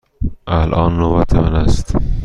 [0.47, 1.95] الان نوبت من است.